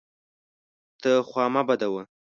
ته 1.01 1.11
خوا 1.27 1.45
مه 1.53 1.61
بدوه! 1.67 2.03